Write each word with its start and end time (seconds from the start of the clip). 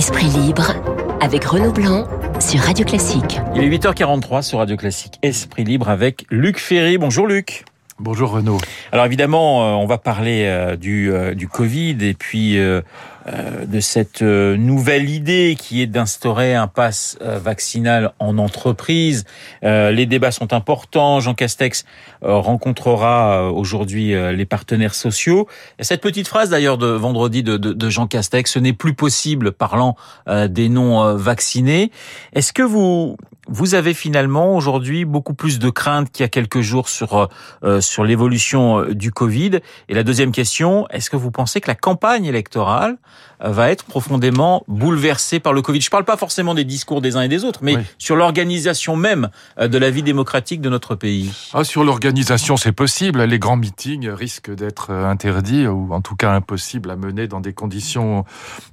Esprit 0.00 0.28
libre 0.28 0.72
avec 1.20 1.44
Renaud 1.44 1.72
Blanc 1.72 2.08
sur 2.40 2.58
Radio 2.60 2.86
Classique. 2.86 3.38
Il 3.54 3.62
est 3.62 3.68
8h43 3.68 4.40
sur 4.40 4.56
Radio 4.56 4.78
Classique. 4.78 5.18
Esprit 5.20 5.62
libre 5.62 5.90
avec 5.90 6.24
Luc 6.30 6.58
Ferry. 6.58 6.96
Bonjour 6.96 7.26
Luc. 7.26 7.66
Bonjour 8.02 8.30
Renaud. 8.30 8.56
Alors 8.92 9.04
évidemment, 9.04 9.62
euh, 9.62 9.72
on 9.74 9.84
va 9.84 9.98
parler 9.98 10.44
euh, 10.46 10.74
du, 10.74 11.12
euh, 11.12 11.34
du 11.34 11.48
Covid 11.48 11.98
et 12.00 12.14
puis 12.14 12.56
de 12.56 13.80
cette 13.80 14.22
nouvelle 14.22 15.08
idée 15.10 15.54
qui 15.56 15.82
est 15.82 15.86
d'instaurer 15.86 16.54
un 16.54 16.66
pass 16.66 17.18
vaccinal 17.20 18.12
en 18.18 18.38
entreprise. 18.38 19.24
Les 19.62 20.06
débats 20.06 20.32
sont 20.32 20.52
importants. 20.52 21.20
Jean 21.20 21.34
Castex 21.34 21.84
rencontrera 22.22 23.52
aujourd'hui 23.52 24.14
les 24.34 24.46
partenaires 24.46 24.94
sociaux. 24.94 25.46
Et 25.78 25.84
cette 25.84 26.00
petite 26.00 26.26
phrase 26.26 26.50
d'ailleurs 26.50 26.78
de 26.78 26.88
vendredi 26.88 27.42
de, 27.44 27.56
de, 27.56 27.72
de 27.72 27.90
Jean 27.90 28.08
Castex, 28.08 28.50
ce 28.50 28.58
n'est 28.58 28.72
plus 28.72 28.94
possible 28.94 29.52
parlant 29.52 29.96
des 30.26 30.68
non 30.68 31.14
vaccinés. 31.14 31.92
Est-ce 32.32 32.52
que 32.52 32.62
vous 32.62 33.16
vous 33.50 33.74
avez 33.74 33.94
finalement 33.94 34.56
aujourd'hui 34.56 35.04
beaucoup 35.04 35.34
plus 35.34 35.58
de 35.58 35.68
crainte 35.70 36.10
qu'il 36.10 36.22
y 36.22 36.24
a 36.24 36.28
quelques 36.28 36.60
jours 36.60 36.88
sur 36.88 37.28
euh, 37.64 37.80
sur 37.80 38.04
l'évolution 38.04 38.80
euh, 38.80 38.94
du 38.94 39.10
Covid. 39.10 39.58
Et 39.88 39.94
la 39.94 40.04
deuxième 40.04 40.30
question, 40.30 40.86
est-ce 40.90 41.10
que 41.10 41.16
vous 41.16 41.32
pensez 41.32 41.60
que 41.60 41.68
la 41.68 41.74
campagne 41.74 42.24
électorale 42.24 42.96
euh, 43.42 43.48
va 43.48 43.70
être 43.70 43.84
profondément 43.84 44.62
bouleversée 44.68 45.40
par 45.40 45.52
le 45.52 45.62
Covid? 45.62 45.80
Je 45.80 45.90
parle 45.90 46.04
pas 46.04 46.16
forcément 46.16 46.54
des 46.54 46.64
discours 46.64 47.00
des 47.00 47.16
uns 47.16 47.22
et 47.22 47.28
des 47.28 47.44
autres, 47.44 47.60
mais 47.62 47.74
sur 47.98 48.14
l'organisation 48.14 48.94
même 48.94 49.30
de 49.60 49.78
la 49.78 49.90
vie 49.90 50.04
démocratique 50.04 50.60
de 50.60 50.68
notre 50.68 50.94
pays. 50.94 51.32
Ah, 51.52 51.64
sur 51.64 51.82
l'organisation, 51.82 52.56
c'est 52.56 52.72
possible. 52.72 53.20
Les 53.24 53.38
grands 53.38 53.56
meetings 53.56 54.08
risquent 54.08 54.54
d'être 54.54 54.92
interdits 54.92 55.66
ou 55.66 55.92
en 55.92 56.00
tout 56.00 56.14
cas 56.14 56.32
impossibles 56.32 56.90
à 56.90 56.96
mener 56.96 57.26
dans 57.26 57.40
des 57.40 57.52
conditions 57.52 58.24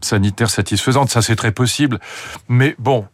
sanitaires 0.02 0.52
satisfaisantes. 0.52 1.10
Ça, 1.10 1.24
c'est 1.24 1.36
très 1.36 1.52
possible. 1.52 2.00
Mais 2.48 2.76
bon, 2.78 3.06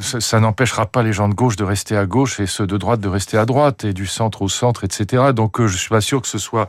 ça, 0.00 0.20
ça 0.20 0.40
n'empêchera 0.40 0.85
pas 0.86 1.02
les 1.02 1.12
gens 1.12 1.28
de 1.28 1.34
gauche 1.34 1.56
de 1.56 1.64
rester 1.64 1.96
à 1.96 2.06
gauche 2.06 2.40
et 2.40 2.46
ceux 2.46 2.66
de 2.66 2.76
droite 2.76 3.00
de 3.00 3.08
rester 3.08 3.36
à 3.36 3.46
droite 3.46 3.84
et 3.84 3.92
du 3.92 4.06
centre 4.06 4.42
au 4.42 4.48
centre, 4.48 4.84
etc. 4.84 5.32
Donc 5.34 5.60
euh, 5.60 5.66
je 5.66 5.76
suis 5.76 5.90
pas 5.90 6.00
sûr 6.00 6.22
que 6.22 6.28
ce 6.28 6.38
soit 6.38 6.68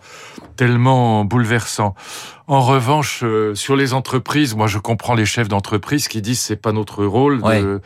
tellement 0.55 1.25
bouleversant. 1.25 1.95
En 2.49 2.61
revanche, 2.61 3.23
euh, 3.23 3.55
sur 3.55 3.75
les 3.75 3.93
entreprises, 3.93 4.55
moi 4.55 4.67
je 4.67 4.77
comprends 4.77 5.15
les 5.15 5.25
chefs 5.25 5.49
d'entreprise 5.49 6.07
qui 6.07 6.21
disent 6.21 6.39
c'est 6.39 6.55
pas 6.55 6.71
notre 6.71 7.03
rôle 7.03 7.41
de, 7.41 7.81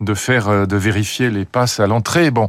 de 0.00 0.14
faire, 0.14 0.48
euh, 0.48 0.66
de 0.66 0.76
vérifier 0.76 1.30
les 1.30 1.44
passes 1.44 1.80
à 1.80 1.88
l'entrée. 1.88 2.30
Bon, 2.30 2.46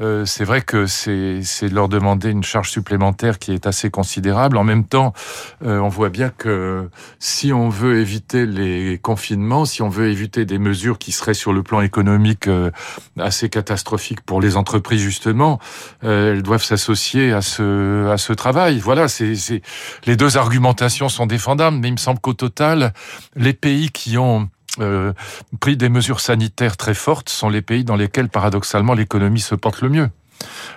euh, 0.00 0.24
c'est 0.24 0.44
vrai 0.44 0.62
que 0.62 0.86
c'est 0.86 1.40
c'est 1.42 1.70
de 1.70 1.74
leur 1.74 1.88
demander 1.88 2.30
une 2.30 2.44
charge 2.44 2.70
supplémentaire 2.70 3.40
qui 3.40 3.52
est 3.52 3.66
assez 3.66 3.90
considérable. 3.90 4.56
En 4.56 4.62
même 4.62 4.84
temps, 4.84 5.12
on 5.60 5.88
voit 5.88 6.08
bien 6.08 6.30
que 6.30 6.88
si 7.18 7.52
on 7.52 7.68
veut 7.68 7.98
éviter 7.98 8.46
les 8.46 8.98
confinements, 8.98 9.64
si 9.64 9.82
on 9.82 9.88
veut 9.88 10.10
éviter 10.10 10.44
des 10.44 10.58
mesures 10.58 10.98
qui 10.98 11.10
seraient 11.10 11.34
sur 11.34 11.52
le 11.52 11.64
plan 11.64 11.80
économique 11.80 12.48
assez 13.18 13.48
catastrophiques 13.48 14.20
pour 14.22 14.40
les 14.40 14.56
entreprises 14.56 15.00
justement, 15.00 15.58
elles 16.02 16.42
doivent 16.42 16.64
s'associer 16.64 17.32
à 17.32 17.42
ce 17.42 18.08
à 18.08 18.18
ce 18.18 18.32
travail. 18.32 18.78
Voilà, 18.78 19.08
c'est 19.08 19.62
les 20.06 20.16
deux 20.16 20.36
argumentations 20.36 21.08
sont 21.08 21.26
défendables, 21.26 21.76
mais 21.78 21.88
il 21.88 21.92
me 21.92 21.98
semble 21.98 22.20
qu'au 22.20 22.34
total, 22.34 22.92
les 23.36 23.52
pays 23.52 23.90
qui 23.90 24.18
ont 24.18 24.48
euh, 24.80 25.12
pris 25.60 25.76
des 25.76 25.88
mesures 25.88 26.20
sanitaires 26.20 26.76
très 26.76 26.94
fortes 26.94 27.28
sont 27.28 27.48
les 27.48 27.62
pays 27.62 27.84
dans 27.84 27.96
lesquels, 27.96 28.28
paradoxalement, 28.28 28.94
l'économie 28.94 29.40
se 29.40 29.54
porte 29.54 29.80
le 29.80 29.88
mieux. 29.88 30.10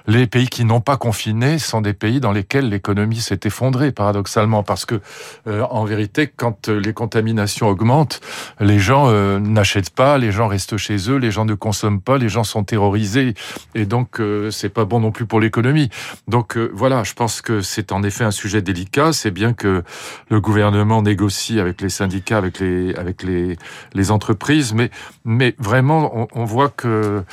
Les 0.08 0.28
pays 0.28 0.48
qui 0.48 0.66
n'ont 0.66 0.81
pas 0.81 0.98
confiné 0.98 1.59
sont 1.59 1.81
des 1.81 1.94
pays 1.94 2.20
dans 2.20 2.31
lesquels 2.31 2.70
l'économie 2.70 3.22
s'est 3.22 3.40
effondrée, 3.45 3.92
paradoxalement, 3.92 4.64
parce 4.64 4.86
que 4.86 5.00
euh, 5.48 5.62
en 5.70 5.86
vérité, 5.86 6.28
quand 6.28 6.70
euh, 6.70 6.80
les 6.80 6.94
contaminations 6.94 7.68
augmentent, 7.68 8.20
les 8.59 8.80
gens 8.80 9.09
euh, 9.09 9.40
n'achètent 9.40 9.92
pas, 9.92 10.18
les 10.18 10.31
gens 10.31 10.48
restent 10.48 10.78
chez 10.78 11.09
eux, 11.09 11.18
les 11.18 11.31
gens 11.31 11.45
ne 11.45 11.53
consomment 11.53 12.02
pas, 12.02 12.18
les 12.18 12.30
gens 12.30 12.44
sont 12.44 12.63
terrorisés, 12.63 13.35
et 13.75 13.85
donc 13.85 14.22
c'est 14.52 14.69
pas 14.69 14.85
bon 14.85 15.00
non 15.00 15.12
plus 15.12 15.25
pour 15.25 15.40
l'économie. 15.40 15.90
Donc 16.28 16.58
voilà, 16.58 17.03
je 17.03 17.14
pense 17.14 17.41
que 17.41 17.62
c'est 17.62 17.91
en 17.91 18.03
effet 18.03 18.24
un 18.24 18.31
sujet 18.31 18.62
délicat. 18.62 19.14
C'est 19.14 19.31
bien 19.31 19.53
que 19.53 19.84
le 20.30 20.41
gouvernement 20.41 21.02
négocie 21.02 21.59
avec 21.59 21.81
les 21.81 21.90
syndicats, 21.90 22.38
avec 22.38 22.59
les 22.59 22.94
avec 22.96 23.24
les 23.24 23.58
les 23.94 24.12
entreprises, 24.12 24.74
mais 24.74 24.90
mais 25.25 25.56
vraiment, 25.59 26.28
on 26.34 26.46
voit 26.46 26.69
que 26.69 27.24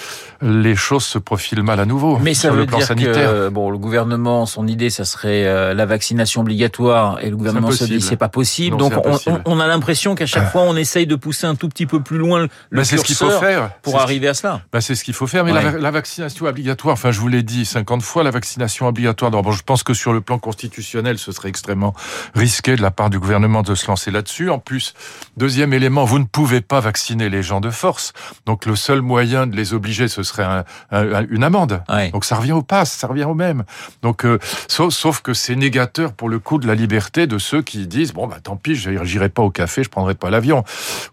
les 0.42 0.76
choses 0.76 1.04
se 1.04 1.18
profilent 1.18 1.62
mal 1.62 1.80
à 1.80 1.86
nouveau. 1.86 2.17
Mais 2.22 2.34
ça 2.34 2.50
veut 2.50 2.66
dire 2.66 2.88
que 2.88 3.48
bon, 3.48 3.70
le 3.70 3.78
gouvernement, 3.78 4.46
son 4.46 4.66
idée, 4.66 4.90
ça 4.90 5.04
serait 5.04 5.44
euh, 5.46 5.74
la 5.74 5.86
vaccination 5.86 6.42
obligatoire, 6.42 7.18
et 7.22 7.30
le 7.30 7.36
gouvernement 7.36 7.70
se 7.70 7.84
dit 7.84 8.00
c'est 8.00 8.16
pas 8.16 8.28
possible. 8.28 8.76
Donc 8.76 8.92
on, 8.96 9.40
on, 9.44 9.60
a 9.60 9.66
l'impression 9.66 10.14
qu'à 10.14 10.26
chaque 10.26 10.50
fois 10.50 10.62
on 10.62 10.76
essaye 10.76 11.06
de 11.06 11.16
pousser 11.16 11.46
un 11.46 11.54
tout 11.54 11.68
petit 11.68 11.86
peu 11.86 12.00
plus 12.00 12.18
loin 12.18 12.40
le 12.40 12.48
bah, 12.72 12.84
ce 12.84 12.96
qu'il 12.96 13.14
faut 13.14 13.30
faire 13.30 13.70
pour 13.82 14.00
arriver 14.00 14.28
à 14.28 14.34
cela. 14.34 14.62
Bah, 14.72 14.80
c'est 14.80 14.94
ce 14.94 15.04
qu'il 15.04 15.14
faut 15.14 15.26
faire. 15.26 15.44
Mais 15.44 15.52
la, 15.52 15.90
vaccination 15.90 16.46
obligatoire, 16.46 16.92
enfin 16.92 17.10
je 17.10 17.20
vous 17.20 17.28
l'ai 17.28 17.42
dit 17.42 17.64
50 17.64 18.02
fois, 18.02 18.22
la 18.22 18.30
vaccination 18.30 18.86
obligatoire. 18.86 19.30
bon, 19.30 19.52
je 19.52 19.62
pense 19.62 19.82
que 19.82 19.94
sur 19.94 20.12
le 20.12 20.20
plan 20.20 20.38
constitutionnel, 20.38 21.18
ce 21.18 21.32
serait 21.32 21.48
extrêmement 21.48 21.94
risqué 22.34 22.76
de 22.76 22.82
la 22.82 22.90
part 22.90 23.10
du 23.10 23.18
gouvernement 23.18 23.62
de 23.62 23.74
se 23.74 23.86
lancer 23.86 24.10
là-dessus. 24.10 24.50
En 24.50 24.58
plus, 24.58 24.94
deuxième 25.36 25.72
élément, 25.72 26.04
vous 26.04 26.18
ne 26.18 26.24
pouvez 26.24 26.60
pas 26.60 26.80
vacciner 26.80 27.28
les 27.28 27.42
gens 27.42 27.60
de 27.60 27.70
force. 27.70 28.12
Donc 28.46 28.66
le 28.66 28.76
seul 28.76 29.02
moyen 29.02 29.46
de 29.46 29.56
les 29.56 29.74
obliger, 29.74 30.08
ce 30.08 30.22
serait 30.22 30.64
une 30.92 31.44
amende. 31.44 31.82
Donc 32.12 32.24
ça 32.24 32.36
revient 32.36 32.52
au 32.52 32.62
pass, 32.62 32.92
ça 32.92 33.06
revient 33.06 33.24
au 33.24 33.34
même. 33.34 33.64
Donc 34.02 34.24
euh, 34.24 34.38
sauf, 34.68 35.20
que 35.20 35.34
c'est 35.34 35.56
négateur 35.56 36.12
pour 36.12 36.28
le 36.28 36.38
coup 36.38 36.58
de 36.58 36.66
la 36.66 36.74
liberté 36.74 37.26
de 37.26 37.38
ceux 37.38 37.62
qui 37.62 37.86
disent 37.86 38.12
bon 38.12 38.26
bah 38.26 38.38
tant 38.42 38.56
pis, 38.56 38.76
j'irai 38.76 39.28
pas 39.28 39.42
au 39.42 39.50
café, 39.50 39.82
je 39.82 39.88
prendrai 39.88 40.14
pas 40.14 40.30
l'avion 40.30 40.64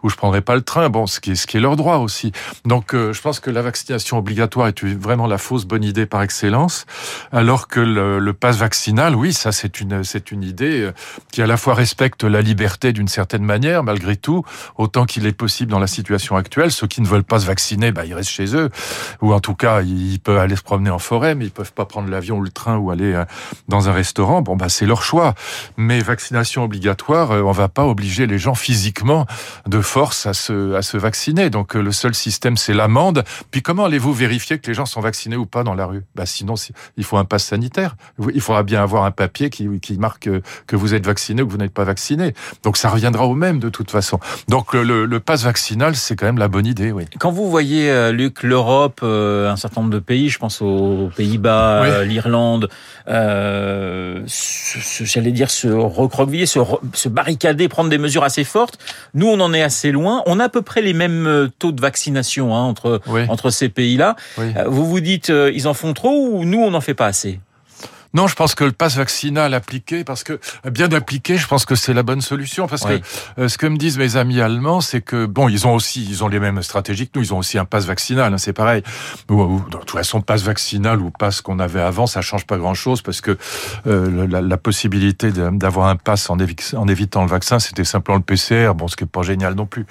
ou 0.04 0.10
je 0.10 0.16
prendrai 0.16 0.42
pas 0.42 0.56
le 0.56 0.62
train. 0.62 0.90
Bon, 0.90 1.08
ce 1.08 1.20
qui 1.20 1.32
est 1.32 1.60
leur 1.60 1.76
droit 1.76 1.98
aussi. 1.98 2.32
Donc 2.66 2.94
euh, 2.94 3.14
je 3.14 3.22
pense 3.22 3.40
que 3.40 3.50
la 3.50 3.62
vaccination 3.62 4.18
obligatoire 4.18 4.68
est 4.68 4.84
vraiment 4.84 5.28
la 5.28 5.38
fausse 5.38 5.66
bonne 5.66 5.84
idée 5.84 6.06
par 6.06 6.22
excellence, 6.22 6.86
alors 7.32 7.68
que 7.68 7.80
le, 7.80 8.20
le 8.20 8.34
pass 8.34 8.58
vaccinal, 8.58 9.16
oui, 9.16 9.34
ça 9.34 9.52
c'est 9.52 9.80
une 9.80 10.04
c'est 10.04 10.32
une 10.32 10.44
idée 10.44 10.82
euh, 10.82 10.94
qui 11.32 11.42
à 11.42 11.48
la 11.48 11.58
fois 11.58 11.74
respecte 11.74 12.24
la 12.24 12.42
liberté 12.42 12.94
d'une 12.94 13.08
certaine 13.08 13.44
manière 13.44 13.84
malgré 13.84 14.16
tout, 14.16 14.44
autant 14.78 15.06
qu'il 15.06 15.26
est 15.26 15.32
possible 15.32 15.72
dans 15.72 15.80
la 15.80 15.88
situation 15.88 16.36
actuelle. 16.36 16.72
Ceux 16.72 16.88
qui 16.88 17.02
ne 17.02 17.08
veulent 17.08 17.24
pas 17.24 17.40
se 17.40 17.46
vacciner, 17.46 17.92
bah 17.92 18.06
ils 18.06 18.14
restent 18.14 18.30
chez 18.30 18.56
eux 18.56 18.70
ou 19.22 19.34
en 19.34 19.40
tout 19.40 19.56
cas 19.56 19.82
ils 19.82 20.20
peuvent 20.20 20.38
aller 20.38 20.56
se 20.56 20.64
promener 20.64 20.85
en 20.90 21.00
forêt, 21.00 21.36
mais 21.36 21.46
ils 21.46 21.52
peuvent 21.52 21.74
pas 21.74 21.86
prendre 21.86 22.10
l'avion 22.10 22.38
ou 22.38 22.42
le 22.42 22.52
train 22.52 22.78
ou 22.78 22.92
aller 22.92 23.14
euh, 23.14 23.26
dans 23.68 23.90
un 23.90 23.94
restaurant. 23.94 24.42
Bon, 24.42 24.56
bah 24.56 24.70
c'est 24.70 24.86
leur 24.86 25.04
choix. 25.04 25.36
Mais 25.78 26.00
vaccination 26.00 26.64
obligatoire, 26.64 27.32
euh, 27.32 27.42
on 27.42 27.52
va 27.52 27.70
pas 27.70 27.86
obliger 27.86 28.28
les 28.28 28.38
gens 28.38 28.56
physiquement 28.56 29.26
de 29.66 29.82
force 29.82 30.26
à 30.26 30.34
se 30.34 30.74
à 30.76 30.82
se 30.82 30.98
vacciner. 30.98 31.50
Donc 31.50 31.76
euh, 31.76 31.82
le 31.82 31.92
seul 31.92 32.14
système, 32.16 32.58
c'est 32.58 32.74
l'amende. 32.74 33.24
Puis 33.52 33.62
comment 33.62 33.86
allez-vous 33.86 34.14
vérifier 34.14 34.60
que 34.60 34.68
les 34.68 34.74
gens 34.74 34.86
sont 34.86 35.02
vaccinés 35.02 35.36
ou 35.36 35.46
pas 35.46 35.64
dans 35.64 35.74
la 35.74 35.86
rue? 35.86 36.04
Bah 36.16 36.26
sinon, 36.26 36.56
il 36.98 37.04
faut 37.04 37.18
un 37.18 37.26
pass 37.26 37.46
sanitaire. 37.46 37.96
Il 38.34 38.42
faudra 38.42 38.64
bien 38.64 38.82
avoir 38.82 39.04
un 39.04 39.12
papier 39.12 39.50
qui 39.50 39.80
qui 39.80 39.98
marque 39.98 40.30
que 40.68 40.76
vous 40.76 40.94
êtes 40.94 41.06
vacciné 41.06 41.42
ou 41.42 41.48
que 41.48 41.52
vous 41.52 41.58
n'êtes 41.58 41.74
pas 41.74 41.84
vacciné. 41.84 42.34
Donc 42.64 42.78
ça 42.78 42.90
reviendra 42.90 43.26
au 43.26 43.36
même 43.36 43.60
de 43.60 43.70
toute 43.70 43.92
façon. 43.92 44.20
Donc 44.48 44.74
le, 44.74 45.06
le 45.06 45.20
pass 45.20 45.44
vaccinal, 45.44 45.96
c'est 45.96 46.16
quand 46.16 46.26
même 46.26 46.38
la 46.38 46.48
bonne 46.48 46.66
idée. 46.66 46.94
Quand 47.20 47.32
vous 47.32 47.50
voyez 47.50 48.12
Luc 48.12 48.44
l'Europe, 48.44 49.02
un 49.04 49.56
certain 49.56 49.82
nombre 49.82 49.94
de 49.94 50.00
pays, 50.00 50.30
je 50.30 50.40
pense 50.40 50.62
au 50.62 50.75
aux 50.76 51.10
Pays-Bas, 51.16 51.84
euh, 51.84 52.06
l'Irlande, 52.06 52.70
euh, 53.08 54.22
j'allais 54.28 55.32
dire 55.32 55.50
se 55.52 55.68
recroqueviller, 55.68 56.46
se, 56.46 56.60
se, 56.94 57.10
barricader, 57.10 57.68
prendre 57.68 57.90
des 57.90 57.98
mesures 57.98 58.24
assez 58.24 58.44
fortes. 58.44 58.78
Nous, 59.14 59.28
on 59.28 59.40
en 59.40 59.54
est 59.54 59.62
assez 59.62 59.92
loin. 59.92 60.24
On 60.26 60.40
a 60.40 60.46
à 60.46 60.50
peu 60.50 60.62
près 60.62 60.82
les 60.82 60.94
mêmes 60.94 61.28
euh, 61.28 61.48
taux 61.60 61.72
de 61.72 61.82
vaccination 61.82 62.56
hein, 62.56 62.62
entre 62.62 63.02
entre 63.30 63.50
ces 63.50 63.70
pays-là. 63.70 64.16
Vous 64.68 64.86
vous 64.86 65.00
dites, 65.00 65.30
ils 65.30 65.68
en 65.68 65.74
font 65.74 65.94
trop 65.94 66.30
ou 66.32 66.46
nous, 66.46 66.60
on 66.60 66.72
n'en 66.72 66.82
fait 66.82 66.94
pas 66.94 67.08
assez? 67.08 67.40
Non, 68.16 68.28
je 68.28 68.36
pense 68.36 68.56
que 68.56 68.64
le 68.64 68.72
pass 68.72 68.96
vaccinal 68.96 69.54
appliqué, 69.54 70.06
parce 70.06 70.24
que 70.24 70.40
bien 70.72 70.90
appliqué, 70.94 71.36
je 71.36 71.48
pense 71.48 71.66
que 71.66 71.76
c'est 71.76 71.94
la 71.94 72.02
bonne 72.02 72.22
solution. 72.22 72.66
Parce 72.66 72.86
que 72.86 73.02
euh, 73.38 73.50
ce 73.50 73.58
que 73.58 73.68
me 73.68 73.76
disent 73.76 73.98
mes 73.98 74.16
amis 74.16 74.40
allemands, 74.40 74.80
c'est 74.80 75.02
que 75.02 75.26
bon, 75.26 75.50
ils 75.50 75.68
ont 75.68 75.74
aussi, 75.74 76.08
ils 76.10 76.24
ont 76.24 76.30
les 76.30 76.40
mêmes 76.40 76.64
stratégies 76.64 77.10
que 77.10 77.20
nous. 77.20 77.26
Ils 77.26 77.34
ont 77.34 77.40
aussi 77.40 77.58
un 77.58 77.66
pass 77.66 77.84
vaccinal, 77.84 78.34
hein, 78.34 78.38
c'est 78.38 78.54
pareil. 78.54 78.84
Ou, 79.30 79.60
de 79.70 79.78
toute 79.78 79.92
façon, 79.92 80.22
pass 80.22 80.44
vaccinal 80.44 81.02
ou 81.02 81.12
pass 81.12 81.42
qu'on 81.42 81.60
avait 81.60 81.82
avant, 81.82 82.08
ça 82.08 82.22
change 82.22 82.46
pas 82.46 82.58
grand-chose 82.58 83.02
parce 83.02 83.20
que 83.20 83.38
euh, 83.86 84.26
la, 84.28 84.40
la, 84.40 84.58
possibilité 84.58 85.34
d'avoir 85.34 85.90
un 85.90 85.98
pass 85.98 86.30
en, 86.30 86.38
en, 86.38 86.88
évitant 86.88 87.22
le 87.22 87.30
vaccin, 87.30 87.60
c'était 87.60 87.84
simplement 87.84 88.18
le 88.18 88.24
PCR. 88.24 88.72
Bon, 88.76 88.88
ce 88.88 88.96
qui 88.96 89.04
est 89.04 89.08
pas 89.08 89.24
génial 89.24 89.56
non 89.56 89.66
plus. 89.66 89.86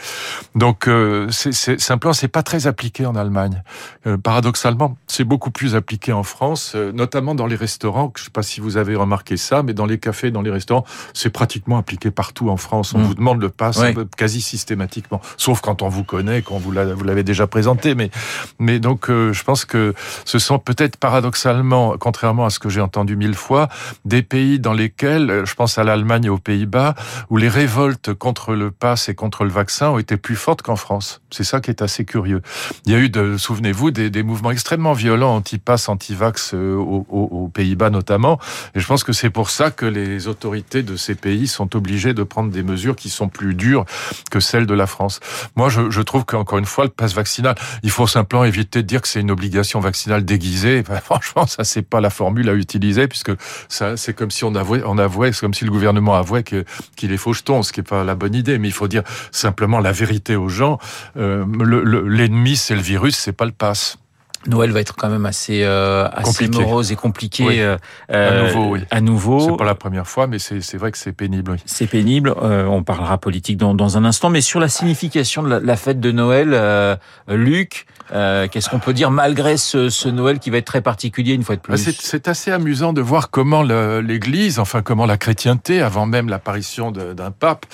Donc, 0.55 0.89
euh, 0.89 1.29
c'est 1.31 1.79
simplement, 1.79 2.15
c'est 2.15 2.29
pas 2.29 2.43
très 2.43 2.67
appliqué 2.67 3.05
en 3.05 3.17
Allemagne. 3.17 3.63
Euh, 4.07 4.17
paradoxalement, 4.17 4.97
c'est 5.09 5.25
beaucoup 5.25 5.51
plus 5.51 5.75
appliqué 5.75 6.15
en 6.15 6.23
France, 6.23 6.75
notamment 6.75 7.35
dans 7.35 7.47
les 7.47 7.57
restaurants 7.57 8.14
je 8.19 8.25
sais 8.25 8.31
pas 8.31 8.43
si 8.43 8.61
vous 8.61 8.77
avez 8.77 8.95
remarqué 8.97 9.37
ça, 9.37 9.63
mais 9.63 9.73
dans 9.75 9.87
les 9.87 9.99
cafés, 9.99 10.31
dans 10.31 10.43
les 10.43 10.51
restaurants, 10.51 10.85
c'est 11.13 11.31
pratiquement 11.31 11.79
appliqué 11.79 12.11
partout 12.11 12.49
en 12.51 12.57
France. 12.57 12.95
On 12.95 12.99
Mm. 12.99 13.03
vous 13.05 13.15
demande 13.15 13.41
le 13.41 13.49
pass 13.49 13.79
euh, 13.97 14.05
quasi 14.17 14.41
systématiquement, 14.41 15.21
sauf 15.37 15.61
quand 15.61 15.83
on 15.83 15.89
vous 15.89 16.05
connaît, 16.05 16.43
quand 16.43 16.59
vous 16.59 16.73
l'a- 16.73 16.95
vous 16.95 17.05
l'avez 17.05 17.23
déjà 17.23 17.47
présenté. 17.47 17.95
Mais, 17.95 18.11
mais 18.59 18.79
donc, 18.79 19.11
euh, 19.11 19.33
je 19.33 19.43
pense 19.45 19.65
que 19.65 19.95
ce 20.25 20.39
sont 20.39 20.59
peut-être 20.59 20.97
paradoxalement, 20.97 21.97
contrairement 21.99 22.45
à 22.47 22.51
ce 22.51 22.59
que 22.59 22.69
j'ai 22.69 22.81
entendu 22.81 23.17
mille 23.17 23.35
fois, 23.35 23.69
des 24.05 24.23
pays 24.23 24.59
dans 24.61 24.73
lesquels, 24.73 25.31
euh, 25.31 25.45
je 25.45 25.55
pense 25.55 25.79
à 25.79 25.85
l'Allemagne 25.85 26.25
et 26.27 26.29
aux 26.29 26.39
Pays-Bas, 26.39 26.95
où 27.31 27.37
les 27.37 27.49
révoltes 27.49 28.13
contre 28.15 28.55
le 28.55 28.71
pass 28.71 29.09
et 29.09 29.15
contre 29.15 29.45
le 29.45 29.51
vaccin 29.51 29.89
ont 29.91 29.99
été 29.99 30.17
plus 30.17 30.37
fortes 30.37 30.63
qu'en 30.63 30.77
France. 30.77 31.21
C'est 31.31 31.45
ça 31.45 31.61
qui 31.61 31.71
est 31.71 31.83
assez 31.83 32.05
curieux. 32.05 32.43
Il 32.87 32.93
y 32.93 32.95
a 32.95 32.99
eu, 32.99 33.09
de, 33.09 33.37
souvenez-vous, 33.37 33.91
des, 33.91 34.11
des 34.11 34.23
mouvements 34.23 34.51
extrêmement 34.51 34.93
violents 34.93 35.35
anti-pass, 35.37 35.89
anti-vax 35.89 36.53
euh, 36.55 36.75
aux, 36.77 37.07
aux- 37.09 37.29
aux 37.45 37.49
Pays-Bas 37.49 37.91
notamment. 37.91 38.04
Et 38.75 38.81
je 38.81 38.87
pense 38.87 39.05
que 39.05 39.13
c'est 39.13 39.31
pour 39.31 39.51
ça 39.51 39.71
que 39.71 39.87
les 39.87 40.29
autorités 40.29 40.83
de 40.83 40.97
ces 40.97 41.15
pays 41.15 41.47
sont 41.49 41.75
obligées 41.77 42.15
de 42.15 42.23
prendre 42.23 42.51
des 42.51 42.63
mesures 42.63 42.97
qui 42.97 43.09
sont 43.11 43.29
plus 43.29 43.55
dures 43.55 43.85
que 44.31 44.41
celles 44.41 44.67
de 44.67 44.75
la 44.75 44.87
France. 44.87 45.21
Moi, 45.57 45.69
je, 45.69 45.91
je 45.91 46.01
trouve 46.03 46.25
qu'encore 46.25 46.59
une 46.59 46.65
fois, 46.67 46.85
le 46.85 46.91
pass 46.91 47.15
vaccinal, 47.15 47.55
il 47.83 47.91
faut 47.91 48.07
simplement 48.07 48.45
éviter 48.45 48.83
de 48.83 48.87
dire 48.87 49.01
que 49.03 49.09
c'est 49.09 49.21
une 49.21 49.31
obligation 49.31 49.81
vaccinale 49.81 50.25
déguisée. 50.25 50.83
Franchement, 51.05 51.47
ça 51.47 51.65
c'est 51.65 51.83
pas 51.83 52.01
la 52.01 52.11
formule 52.11 52.49
à 52.49 52.55
utiliser 52.55 53.09
puisque 53.09 53.33
ça, 53.69 53.97
c'est 53.97 54.15
comme 54.15 54.31
si 54.31 54.45
on 54.45 54.55
avouait, 54.55 54.83
c'est 55.33 55.41
comme 55.41 55.55
si 55.55 55.65
le 55.65 55.71
gouvernement 55.71 56.15
avouait 56.15 56.43
qu'il 56.43 57.13
est 57.13 57.17
faucheton, 57.17 57.63
ce 57.63 57.73
qui 57.73 57.81
est 57.81 57.89
pas 57.89 58.05
la 58.05 58.15
bonne 58.15 58.35
idée. 58.35 58.59
Mais 58.59 58.69
il 58.69 58.73
faut 58.75 58.89
dire 58.89 59.03
simplement 59.31 59.81
la 59.81 59.93
vérité 59.93 60.37
aux 60.37 60.49
gens. 60.49 60.79
Euh, 61.17 61.45
le- 61.61 61.83
le- 61.83 62.09
L'ennemi, 62.09 62.57
c'est 62.57 62.75
le 62.75 62.81
virus, 62.83 63.17
c'est 63.17 63.33
pas 63.33 63.45
le 63.45 63.53
pass. 63.53 63.97
Noël 64.47 64.71
va 64.73 64.81
être 64.81 64.95
quand 64.97 65.09
même 65.09 65.27
assez, 65.27 65.63
euh, 65.65 66.09
assez 66.13 66.49
morose 66.49 66.93
et 66.93 66.97
compliqué 66.97 67.45
Oui. 67.47 67.61
euh, 67.61 67.77
À 68.11 68.43
nouveau, 68.43 68.71
oui. 68.73 68.81
À 68.91 69.01
nouveau. 69.01 69.41
C'est 69.41 69.57
pas 69.57 69.65
la 69.65 69.75
première 69.75 70.07
fois, 70.07 70.27
mais 70.27 70.39
c'est 70.39 70.61
c'est 70.61 70.77
vrai 70.77 70.93
que 70.93 70.99
c'est 70.99 71.13
pénible. 71.13 71.53
Oui. 71.53 71.59
C'est 71.65 71.87
pénible. 71.87 72.35
euh, 72.43 72.65
on 72.67 72.83
parlera 72.83 73.19
politique 73.19 73.57
dans, 73.57 73.75
dans 73.75 73.97
un 73.97 74.05
instant, 74.05 74.31
mais 74.31 74.41
sur 74.41 74.61
la 74.61 74.69
signification 74.69 75.43
de 75.43 75.49
la, 75.49 75.61
la 75.61 75.77
fête 75.77 76.01
de 76.01 76.13
Noël, 76.13 76.51
euh, 76.53 76.97
Luc, 77.29 77.87
euh, 78.13 78.47
qu'est-ce 78.51 78.69
qu'on 78.69 78.79
peut 78.81 78.93
dire 78.93 79.11
malgré 79.11 79.57
ce, 79.57 79.89
ce 79.89 80.09
Noël 80.09 80.39
qui 80.39 80.51
va 80.51 80.59
être 80.59 80.67
très 80.67 80.83
particulier 80.83 81.33
une 81.33 81.43
fois 81.43 81.57
de 81.57 81.61
Ah, 81.65 81.73
plus? 81.75 81.97
C'est 81.99 82.29
assez 82.29 82.51
amusant 82.51 82.93
de 82.93 83.01
voir 83.01 83.31
comment 83.31 83.63
l'Église, 83.63 84.59
enfin 84.59 84.83
comment 84.83 85.07
la 85.07 85.17
chrétienté, 85.17 85.81
avant 85.81 86.05
même 86.07 86.29
l'apparition 86.29 86.91
d'un 86.91 87.31
pape, 87.31 87.67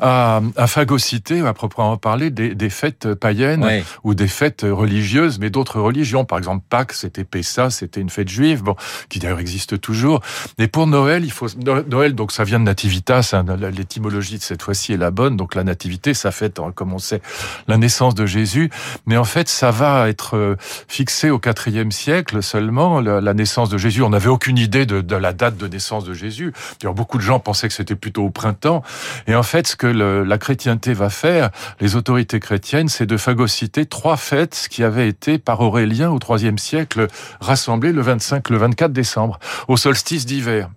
a, 0.00 0.40
a 0.56 0.66
phagocyté, 0.66 1.40
à 1.40 1.52
proprement 1.54 1.96
parler, 1.96 2.30
des, 2.30 2.54
des 2.54 2.70
fêtes 2.70 3.14
païennes 3.14 3.66
ou 4.04 4.14
des 4.14 4.28
fêtes 4.28 4.66
religieuses, 4.68 5.38
mais 5.38 5.48
d'autres 5.50 5.80
religions. 5.80 6.09
Par 6.24 6.38
exemple, 6.38 6.64
Pâques, 6.68 6.92
c'était 6.92 7.24
Pessa, 7.24 7.70
c'était 7.70 8.00
une 8.00 8.10
fête 8.10 8.28
juive, 8.28 8.62
bon, 8.62 8.76
qui 9.08 9.18
d'ailleurs 9.18 9.40
existe 9.40 9.80
toujours. 9.80 10.20
Mais 10.58 10.68
pour 10.68 10.86
Noël, 10.86 11.24
il 11.24 11.32
faut 11.32 11.48
No- 11.64 11.82
Noël, 11.82 12.14
donc 12.14 12.32
ça 12.32 12.44
vient 12.44 12.60
de 12.60 12.64
nativitas. 12.64 13.34
L'étymologie 13.72 14.38
de 14.38 14.42
cette 14.42 14.62
fois-ci 14.62 14.92
est 14.92 14.96
la 14.96 15.10
bonne. 15.10 15.36
Donc 15.36 15.54
la 15.54 15.64
nativité, 15.64 16.14
ça 16.14 16.30
fête, 16.30 16.58
hein, 16.58 16.72
comme 16.74 16.92
on 16.92 16.98
sait, 16.98 17.20
la 17.68 17.76
naissance 17.76 18.14
de 18.14 18.26
Jésus. 18.26 18.70
Mais 19.06 19.16
en 19.16 19.24
fait, 19.24 19.48
ça 19.48 19.70
va 19.70 20.08
être 20.08 20.36
euh, 20.36 20.56
fixé 20.88 21.30
au 21.30 21.40
IVe 21.66 21.90
siècle 21.90 22.42
seulement, 22.42 23.00
la, 23.00 23.34
naissance 23.34 23.68
de 23.68 23.78
Jésus. 23.78 24.02
On 24.02 24.10
n'avait 24.10 24.28
aucune 24.28 24.58
idée 24.58 24.86
de, 24.86 25.16
la 25.16 25.32
date 25.32 25.56
de 25.56 25.66
naissance 25.66 26.04
de 26.04 26.14
Jésus. 26.14 26.52
D'ailleurs, 26.80 26.94
beaucoup 26.94 27.18
de 27.18 27.22
gens 27.22 27.40
pensaient 27.40 27.68
que 27.68 27.74
c'était 27.74 27.94
plutôt 27.94 28.24
au 28.24 28.30
printemps. 28.30 28.82
Et 29.26 29.34
en 29.34 29.42
fait, 29.42 29.66
ce 29.66 29.76
que 29.76 29.86
la 29.86 30.38
chrétienté 30.38 30.94
va 30.94 31.10
faire, 31.10 31.50
les 31.80 31.96
autorités 31.96 32.40
chrétiennes, 32.40 32.88
c'est 32.88 33.06
de 33.06 33.16
phagocyter 33.16 33.86
trois 33.86 34.16
fêtes 34.16 34.68
qui 34.70 34.82
avaient 34.82 35.08
été 35.08 35.38
par 35.38 35.60
Aurélien 35.60 35.99
au 36.08 36.18
IIIe 36.36 36.58
siècle 36.58 37.08
rassemblées 37.40 37.92
le 37.92 38.02
25, 38.02 38.48
le 38.50 38.56
24 38.56 38.92
décembre, 38.92 39.38
au 39.68 39.76
solstice 39.76 40.26
d'hiver 40.26 40.70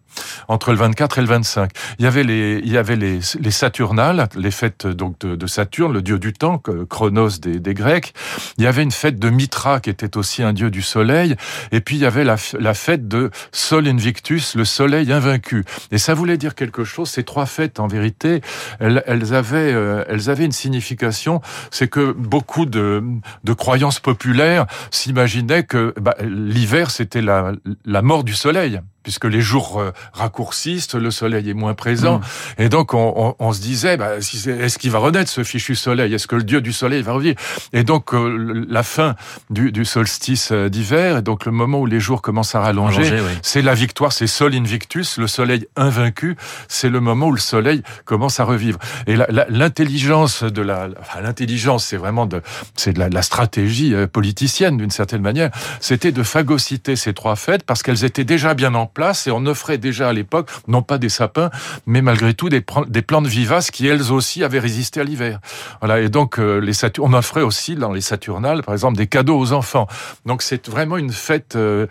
entre 0.48 0.72
le 0.72 0.78
24 0.78 1.18
et 1.18 1.22
le 1.22 1.28
25. 1.28 1.72
Il 2.00 2.06
y 2.06 2.08
avait 2.08 2.24
les, 2.24 2.62
il 2.64 2.72
y 2.72 2.78
avait 2.78 2.96
les, 2.96 3.20
les 3.40 3.52
Saturnales, 3.52 4.28
les 4.36 4.52
fêtes 4.52 4.88
donc 4.88 5.20
de, 5.20 5.36
de 5.36 5.48
Saturne, 5.48 5.94
le 5.94 6.02
dieu 6.02 6.20
du 6.20 6.34
temps, 6.34 6.62
Chronos 6.90 7.40
des, 7.42 7.60
des 7.60 7.74
Grecs. 7.74 8.14
Il 8.58 8.64
y 8.64 8.68
avait 8.68 8.84
une 8.84 8.92
fête 8.92 9.20
de 9.20 9.30
Mitra 9.30 9.80
qui 9.80 9.90
était 9.90 10.18
aussi 10.18 10.44
un 10.44 10.54
dieu 10.54 10.70
du 10.70 10.82
soleil. 10.82 11.36
Et 11.72 11.82
puis 11.82 11.96
il 11.96 12.02
y 12.02 12.06
avait 12.06 12.24
la, 12.24 12.36
la 12.60 12.74
fête 12.74 13.08
de 13.08 13.32
Sol 13.52 13.88
Invictus, 13.88 14.56
le 14.56 14.66
soleil 14.66 15.12
invaincu. 15.12 15.66
Et 15.92 15.98
ça 15.98 16.14
voulait 16.14 16.38
dire 16.38 16.56
quelque 16.56 16.84
chose. 16.84 17.10
Ces 17.10 17.24
trois 17.24 17.46
fêtes, 17.46 17.80
en 17.80 17.88
vérité, 17.88 18.42
elles, 18.80 19.04
elles 19.06 19.34
avaient, 19.34 19.74
euh, 19.74 20.04
elles 20.10 20.30
avaient 20.30 20.46
une 20.46 20.52
signification. 20.52 21.42
C'est 21.72 21.88
que 21.88 22.12
beaucoup 22.12 22.66
de, 22.66 23.04
de 23.44 23.54
croyances 23.54 24.00
populaires 24.00 24.66
s'imaginaient 24.92 25.64
que 25.64 25.94
bah, 26.00 26.16
l'hiver 26.22 26.92
c'était 26.92 27.22
la, 27.22 27.54
la 27.86 28.02
mort 28.02 28.24
du 28.24 28.34
soleil 28.34 28.82
puisque 29.04 29.26
les 29.26 29.42
jours 29.42 29.80
euh, 29.80 29.92
raccourcissent, 30.14 30.94
le 30.96 31.12
soleil 31.12 31.50
est 31.50 31.54
moins 31.54 31.74
présent, 31.74 32.22
et 32.58 32.70
donc 32.70 32.94
on, 32.94 33.14
on- 33.16 33.36
on 33.40 33.54
se 33.54 33.62
disait, 33.62 33.98
bah, 33.98 34.16
est-ce 34.18 34.78
qu'il 34.80 34.92
va 34.92 35.00
renaître 35.00 35.30
ce 35.30 35.44
fichu 35.44 35.76
soleil? 35.76 36.14
Est-ce 36.14 36.28
que 36.28 36.36
le 36.36 36.44
dieu 36.44 36.62
du 36.62 36.74
soleil 36.74 37.02
va 37.02 37.14
revenir? 37.14 37.36
Et 37.74 37.84
donc 37.84 38.14
euh, 38.14 38.66
la 38.70 38.84
fin 38.84 39.16
du, 39.50 39.72
du 39.72 39.86
solstice 39.86 40.52
euh, 40.52 40.70
d'hiver, 40.70 41.18
et 41.18 41.22
donc 41.22 41.46
le 41.46 41.52
moment 41.52 41.80
où 41.80 41.86
les 41.86 42.00
jours 42.00 42.22
commencent 42.22 42.56
à 42.56 42.62
rallonger, 42.62 43.02
oui. 43.22 43.38
c'est 43.42 43.62
la 43.62 43.74
victoire, 43.74 44.14
c'est 44.14 44.28
Sol 44.28 44.56
Invictus, 44.56 45.18
le 45.18 45.28
soleil 45.28 45.68
invaincu, 45.76 46.36
c'est 46.68 46.90
le 46.90 47.00
moment 47.00 47.28
où 47.28 47.32
le 47.34 47.40
soleil 47.40 47.84
commence 48.06 48.40
à 48.40 48.46
revivre. 48.46 48.80
Et 49.08 49.16
la- 49.16 49.28
la- 49.30 49.46
l'intelligence 49.50 50.44
de 50.44 50.62
la, 50.62 50.88
enfin, 51.02 51.22
l'intelligence, 51.22 51.86
c'est 51.86 51.98
vraiment 51.98 52.26
de, 52.26 52.42
c'est 52.76 52.94
de 52.94 53.00
la, 53.00 53.10
la 53.10 53.22
stratégie 53.22 53.94
politicienne 54.12 54.78
d'une 54.78 54.92
certaine 54.92 55.22
manière, 55.22 55.50
c'était 55.80 56.12
de 56.12 56.24
phagocyter 56.24 56.96
ces 56.96 57.14
trois 57.14 57.36
fêtes 57.36 57.64
parce 57.64 57.84
qu'elles 57.84 58.06
étaient 58.06 58.24
déjà 58.24 58.54
bien 58.54 58.74
en 58.76 58.86
place 58.94 59.28
et 59.28 59.32
on 59.32 59.46
offrait 59.46 59.78
déjà 59.78 60.10
à 60.10 60.14
l'époque, 60.14 60.50
non 60.68 60.82
pas 60.82 60.98
des 60.98 61.10
sapins, 61.10 61.50
mais 61.86 62.02
malgré 62.02 62.34
tout 62.34 62.50
des, 62.50 62.62
plantes 62.62 63.28
vivaces 63.28 63.72
qui 63.72 63.88
elles 63.88 64.12
aussi 64.12 64.44
avaient 64.44 64.60
résisté 64.60 65.00
à 65.00 65.04
l'hiver. 65.04 65.40
Voilà. 65.82 66.00
Et 66.00 66.10
donc, 66.10 66.40
euh, 66.40 66.60
les 66.60 66.74
on 67.00 67.14
offrait 67.14 67.42
aussi 67.42 67.76
dans 67.76 67.92
les 67.92 68.02
Saturnales, 68.02 68.64
par 68.64 68.74
exemple, 68.74 68.98
des 68.98 69.08
cadeaux 69.08 69.38
aux 69.38 69.54
enfants. 69.54 69.88
Donc, 70.26 70.42
c'est 70.42 70.68
vraiment 70.68 70.98
une 70.98 71.12
fête 71.12 71.56
euh. 71.56 71.88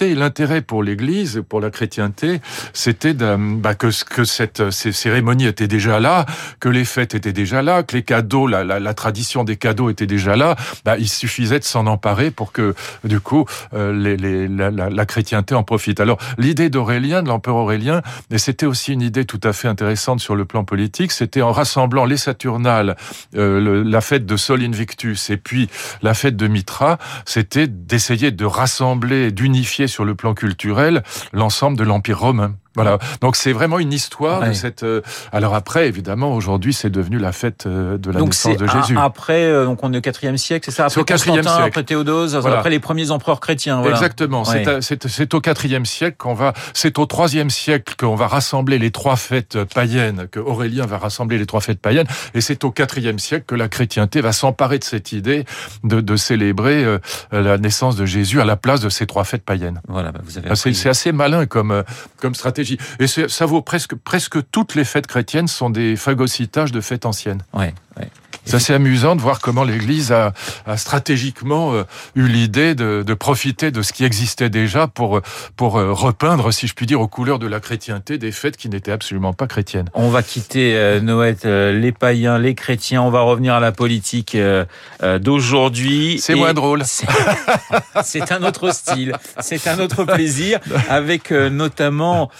Et 0.00 0.14
l'intérêt 0.14 0.62
pour 0.62 0.82
l'Église, 0.82 1.42
pour 1.48 1.60
la 1.60 1.70
chrétienté, 1.70 2.40
c'était 2.72 3.14
bah, 3.14 3.74
que, 3.74 3.88
que 4.04 4.24
cette, 4.24 4.70
ces 4.70 4.92
cérémonies 4.92 5.46
étaient 5.46 5.66
déjà 5.66 5.98
là, 5.98 6.26
que 6.60 6.68
les 6.68 6.84
fêtes 6.84 7.14
étaient 7.14 7.32
déjà 7.32 7.62
là, 7.62 7.82
que 7.82 7.96
les 7.96 8.02
cadeaux, 8.02 8.46
la, 8.46 8.94
tradition 8.94 9.44
des 9.44 9.56
cadeaux 9.56 9.90
était 9.90 10.06
déjà 10.06 10.36
là. 10.36 10.56
Bah, 10.84 10.96
il 10.98 11.08
suffisait 11.08 11.58
de 11.58 11.64
s'en 11.64 11.86
emparer 11.86 12.30
pour 12.30 12.52
que, 12.52 12.74
du 13.04 13.20
coup, 13.20 13.44
euh, 13.74 14.48
la, 14.48 14.70
la 14.70 15.06
chrétienté 15.06 15.54
en 15.54 15.62
profite. 15.62 16.00
Alors, 16.00 16.15
l'idée 16.38 16.70
d'Aurélien, 16.70 17.22
de 17.22 17.28
l'empereur 17.28 17.56
Aurélien, 17.56 18.02
et 18.30 18.38
c'était 18.38 18.66
aussi 18.66 18.92
une 18.92 19.02
idée 19.02 19.24
tout 19.24 19.40
à 19.42 19.52
fait 19.52 19.68
intéressante 19.68 20.20
sur 20.20 20.34
le 20.34 20.44
plan 20.44 20.64
politique, 20.64 21.12
c'était 21.12 21.42
en 21.42 21.52
rassemblant 21.52 22.04
les 22.04 22.16
Saturnales, 22.16 22.96
euh, 23.36 23.82
la 23.84 24.00
fête 24.00 24.26
de 24.26 24.36
Sol 24.36 24.62
Invictus 24.62 25.30
et 25.30 25.36
puis 25.36 25.68
la 26.02 26.14
fête 26.14 26.36
de 26.36 26.46
Mitra, 26.46 26.98
c'était 27.24 27.66
d'essayer 27.66 28.30
de 28.30 28.44
rassembler, 28.44 29.32
d'unifier 29.32 29.86
sur 29.86 30.04
le 30.04 30.14
plan 30.14 30.34
culturel 30.34 31.02
l'ensemble 31.32 31.76
de 31.76 31.84
l'Empire 31.84 32.20
romain. 32.20 32.54
Voilà. 32.76 32.98
Donc 33.20 33.34
c'est 33.36 33.52
vraiment 33.52 33.78
une 33.78 33.92
histoire 33.92 34.40
Ouais. 34.42 34.50
de 34.50 34.54
cette. 34.54 34.82
euh, 34.84 35.00
Alors 35.32 35.54
après, 35.54 35.88
évidemment, 35.88 36.34
aujourd'hui, 36.34 36.72
c'est 36.72 36.90
devenu 36.90 37.18
la 37.18 37.32
fête 37.32 37.64
euh, 37.66 37.98
de 37.98 38.10
la 38.10 38.18
donc 38.20 38.28
naissance 38.28 38.56
de 38.56 38.66
Jésus. 38.66 38.96
a- 38.98 39.02
après, 39.04 39.44
euh, 39.44 39.64
donc 39.64 39.82
on 39.82 39.92
est 39.92 39.98
au 39.98 40.00
quatrième 40.00 40.36
siècle, 40.38 40.66
c'est 40.70 40.76
ça? 40.76 40.84
Après 40.86 41.04
Constantin, 41.04 41.42
siècle. 41.42 41.62
après 41.66 41.82
Théodose, 41.84 42.36
Voilà. 42.36 42.58
après 42.58 42.70
les 42.70 42.78
premiers 42.80 43.10
empereurs 43.10 43.40
chrétiens. 43.40 43.80
Voilà. 43.80 43.96
Exactement. 43.96 44.42
Ouais. 44.44 44.64
C'est 44.80 45.34
au 45.34 45.40
quatrième 45.40 45.86
siècle 45.86 46.16
qu'on 46.18 46.34
va. 46.34 46.52
C'est 46.74 46.98
au 46.98 47.06
troisième 47.06 47.50
siècle 47.50 47.94
qu'on 47.98 48.14
va 48.14 48.26
rassembler 48.26 48.78
les 48.78 48.90
trois 48.90 49.16
fêtes 49.16 49.62
païennes, 49.64 50.28
que 50.30 50.38
Aurélien 50.40 50.86
va 50.86 50.98
rassembler 50.98 51.38
les 51.38 51.46
trois 51.46 51.60
fêtes 51.60 51.80
païennes, 51.80 52.06
et 52.34 52.40
c'est 52.40 52.62
au 52.64 52.70
quatrième 52.70 53.18
siècle 53.18 53.44
que 53.46 53.54
la 53.54 53.68
chrétienté 53.68 54.20
va 54.20 54.32
s'emparer 54.32 54.78
de 54.78 54.84
cette 54.84 55.12
idée 55.12 55.44
de, 55.84 56.00
de 56.00 56.16
célébrer 56.16 56.84
euh, 56.84 56.98
la 57.32 57.58
naissance 57.58 57.96
de 57.96 58.04
Jésus 58.06 58.40
à 58.40 58.44
la 58.44 58.56
place 58.56 58.80
de 58.80 58.88
ces 58.88 59.06
trois 59.06 59.24
fêtes 59.24 59.44
païennes. 59.44 59.80
Voilà, 59.88 60.12
bah, 60.12 60.20
vous 60.24 60.36
avez. 60.38 60.48
Ah, 60.50 60.56
C'est 60.56 60.88
assez 60.88 61.12
malin 61.12 61.46
comme 61.46 61.82
comme 62.20 62.34
stratégie. 62.34 62.65
Et 62.98 63.06
ça 63.06 63.46
vaut 63.46 63.62
presque 63.62 64.50
toutes 64.50 64.74
les 64.74 64.84
fêtes 64.84 65.06
chrétiennes 65.06 65.48
sont 65.48 65.70
des 65.70 65.96
phagocytages 65.96 66.72
de 66.72 66.80
fêtes 66.80 67.06
anciennes. 67.06 67.42
C'est 68.46 68.56
assez 68.56 68.72
amusant 68.72 69.16
de 69.16 69.20
voir 69.20 69.40
comment 69.40 69.64
l'Église 69.64 70.12
a, 70.12 70.32
a 70.66 70.76
stratégiquement 70.76 71.74
euh, 71.74 71.82
eu 72.14 72.26
l'idée 72.28 72.74
de, 72.74 73.02
de 73.06 73.14
profiter 73.14 73.70
de 73.70 73.82
ce 73.82 73.92
qui 73.92 74.04
existait 74.04 74.48
déjà 74.50 74.86
pour 74.86 75.20
pour 75.56 75.78
euh, 75.78 75.92
repeindre, 75.92 76.52
si 76.52 76.66
je 76.66 76.74
puis 76.74 76.86
dire, 76.86 77.00
aux 77.00 77.08
couleurs 77.08 77.38
de 77.38 77.46
la 77.46 77.60
chrétienté 77.60 78.18
des 78.18 78.32
fêtes 78.32 78.56
qui 78.56 78.68
n'étaient 78.68 78.92
absolument 78.92 79.32
pas 79.32 79.46
chrétiennes. 79.46 79.88
On 79.94 80.08
va 80.10 80.22
quitter 80.22 80.76
euh, 80.76 81.00
Noël, 81.00 81.36
euh, 81.44 81.72
les 81.78 81.92
païens, 81.92 82.38
les 82.38 82.54
chrétiens. 82.54 83.02
On 83.02 83.10
va 83.10 83.20
revenir 83.20 83.54
à 83.54 83.60
la 83.60 83.72
politique 83.72 84.34
euh, 84.36 84.64
d'aujourd'hui. 85.20 86.18
C'est 86.20 86.34
moins 86.34 86.54
drôle. 86.54 86.82
c'est- 88.04 88.32
un 88.32 88.42
autre 88.42 88.72
style, 88.72 89.12
c'est 89.40 89.66
un 89.68 89.78
autre 89.78 90.04
plaisir, 90.04 90.58
avec 90.88 91.30
notamment 91.30 92.30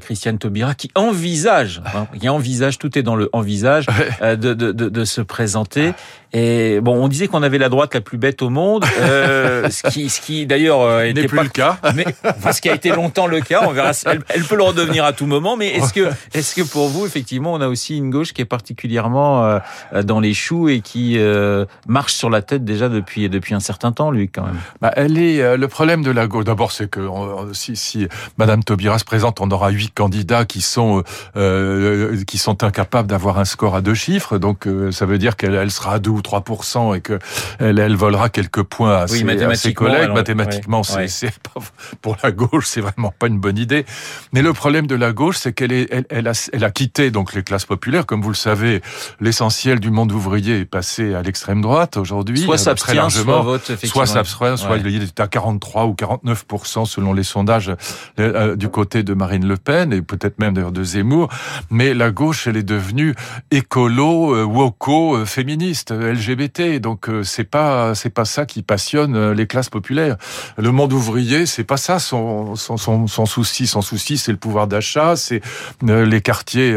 Christiane 0.00 0.38
Taubira 0.38 0.74
qui 0.74 0.90
envisage, 0.94 1.82
hein, 1.94 2.06
qui 2.20 2.28
envisage, 2.28 2.78
tout 2.78 2.98
est 2.98 3.02
dans 3.02 3.16
le 3.16 3.30
envisage, 3.32 3.86
de, 4.20 4.34
de, 4.36 4.54
de, 4.54 4.88
de 4.88 5.04
se 5.04 5.20
présenté. 5.34 5.94
Et 6.36 6.80
bon, 6.80 6.96
on 6.96 7.06
disait 7.06 7.28
qu'on 7.28 7.44
avait 7.44 7.58
la 7.58 7.68
droite 7.68 7.94
la 7.94 8.00
plus 8.00 8.18
bête 8.18 8.42
au 8.42 8.50
monde, 8.50 8.84
euh, 9.00 9.70
ce 9.70 9.88
qui, 9.88 10.10
ce 10.10 10.20
qui 10.20 10.46
d'ailleurs 10.46 10.80
euh, 10.80 11.12
n'est 11.12 11.26
plus 11.26 11.36
pas 11.36 11.44
le 11.44 11.48
cas, 11.48 11.78
mais 11.94 12.04
enfin, 12.24 12.50
ce 12.50 12.60
qui 12.60 12.68
a 12.68 12.74
été 12.74 12.90
longtemps 12.90 13.28
le 13.28 13.40
cas. 13.40 13.62
On 13.68 13.70
verra. 13.70 13.92
Elle, 14.06 14.20
elle, 14.28 14.42
peut 14.42 14.56
le 14.56 14.64
redevenir 14.64 15.04
à 15.04 15.12
tout 15.12 15.26
moment. 15.26 15.56
Mais 15.56 15.68
est-ce 15.68 15.92
que, 15.92 16.10
est-ce 16.34 16.56
que 16.56 16.62
pour 16.62 16.88
vous, 16.88 17.06
effectivement, 17.06 17.52
on 17.52 17.60
a 17.60 17.68
aussi 17.68 17.96
une 17.96 18.10
gauche 18.10 18.32
qui 18.32 18.42
est 18.42 18.46
particulièrement 18.46 19.44
euh, 19.44 20.02
dans 20.02 20.18
les 20.18 20.34
choux 20.34 20.68
et 20.68 20.80
qui 20.80 21.18
euh, 21.18 21.66
marche 21.86 22.14
sur 22.14 22.30
la 22.30 22.42
tête 22.42 22.64
déjà 22.64 22.88
depuis 22.88 23.28
depuis 23.28 23.54
un 23.54 23.60
certain 23.60 23.92
temps, 23.92 24.10
lui, 24.10 24.28
quand 24.28 24.42
même? 24.42 24.58
Bah, 24.80 24.92
elle 24.96 25.18
est 25.18 25.56
le 25.56 25.68
problème 25.68 26.02
de 26.02 26.10
la 26.10 26.26
gauche. 26.26 26.44
D'abord, 26.44 26.72
c'est 26.72 26.90
que 26.90 27.08
si, 27.52 27.76
si 27.76 28.08
Madame 28.38 28.64
Taubira 28.64 28.98
se 28.98 29.04
présente, 29.04 29.40
on 29.40 29.50
aura 29.52 29.70
huit 29.70 29.94
candidats 29.94 30.44
qui 30.44 30.62
sont 30.62 31.04
euh, 31.36 32.24
qui 32.24 32.38
sont 32.38 32.64
incapables 32.64 33.08
d'avoir 33.08 33.38
un 33.38 33.44
score 33.44 33.76
à 33.76 33.80
deux 33.80 33.94
chiffres. 33.94 34.38
Donc, 34.38 34.66
ça 34.90 35.06
veut 35.06 35.18
dire 35.18 35.23
qu'elle 35.32 35.54
elle 35.54 35.70
sera 35.70 35.94
à 35.94 35.98
deux 35.98 36.10
ou 36.10 36.20
3% 36.20 36.96
et 36.96 37.00
que 37.00 37.18
elle, 37.58 37.78
elle 37.78 37.96
volera 37.96 38.28
quelques 38.28 38.62
points 38.62 38.96
à, 38.96 39.04
oui, 39.06 39.20
ses, 39.20 39.44
à 39.44 39.54
ses, 39.54 39.74
collègues. 39.74 40.10
mathématiquement, 40.10 40.82
ouais, 40.94 41.08
c'est 41.08 41.26
ouais. 41.26 41.62
pour 42.02 42.16
la 42.22 42.30
gauche, 42.30 42.66
c'est 42.66 42.80
vraiment 42.80 43.12
pas 43.18 43.26
une 43.26 43.38
bonne 43.38 43.58
idée. 43.58 43.84
Mais 44.32 44.42
le 44.42 44.52
problème 44.52 44.86
de 44.86 44.94
la 44.94 45.12
gauche, 45.12 45.38
c'est 45.38 45.52
qu'elle 45.52 45.72
est, 45.72 45.88
elle, 45.90 46.06
elle, 46.10 46.28
a, 46.28 46.48
elle 46.52 46.64
a 46.64 46.70
quitté 46.70 47.10
donc 47.10 47.34
les 47.34 47.42
classes 47.42 47.66
populaires. 47.66 48.06
Comme 48.06 48.22
vous 48.22 48.30
le 48.30 48.34
savez, 48.34 48.82
l'essentiel 49.20 49.80
du 49.80 49.90
monde 49.90 50.12
ouvrier 50.12 50.60
est 50.60 50.64
passé 50.64 51.14
à 51.14 51.22
l'extrême 51.22 51.60
droite 51.60 51.96
aujourd'hui. 51.96 52.40
Soit 52.40 52.58
s'abstient, 52.58 53.10
soit 53.10 53.40
vote, 53.40 53.72
Soit 53.84 54.06
s'abstient, 54.06 54.56
soit 54.56 54.78
il 54.78 55.02
est 55.02 55.20
à 55.20 55.26
43 55.26 55.86
ou 55.86 55.94
49 55.94 56.44
selon 56.84 57.12
les 57.12 57.22
sondages 57.22 57.72
euh, 58.18 58.56
du 58.56 58.68
côté 58.68 59.02
de 59.02 59.14
Marine 59.14 59.46
Le 59.46 59.56
Pen 59.56 59.92
et 59.92 60.02
peut-être 60.02 60.38
même 60.38 60.54
d'ailleurs 60.54 60.72
de 60.72 60.84
Zemmour. 60.84 61.28
Mais 61.70 61.94
la 61.94 62.10
gauche, 62.10 62.46
elle 62.46 62.56
est 62.56 62.62
devenue 62.62 63.14
écolo, 63.50 64.34
euh, 64.34 64.44
woko, 64.44 65.13
euh, 65.14 65.24
féministe, 65.24 65.92
LGBT. 65.92 66.80
Donc 66.80 67.08
c'est 67.22 67.44
pas 67.44 67.94
c'est 67.94 68.10
pas 68.10 68.24
ça 68.24 68.46
qui 68.46 68.62
passionne 68.62 69.32
les 69.32 69.46
classes 69.46 69.68
populaires. 69.68 70.16
Le 70.56 70.70
monde 70.70 70.92
ouvrier, 70.92 71.46
c'est 71.46 71.64
pas 71.64 71.76
ça 71.76 71.98
son 71.98 72.56
son, 72.56 72.76
son, 72.76 73.26
souci. 73.26 73.66
Son 73.66 73.82
souci, 73.82 74.18
c'est 74.18 74.32
le 74.32 74.38
pouvoir 74.38 74.66
d'achat, 74.66 75.16
c'est 75.16 75.40
les 75.82 76.20
quartiers, 76.20 76.76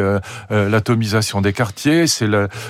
l'atomisation 0.49 1.41
des 1.41 1.53
quartiers, 1.53 2.07
c'est 2.07 2.27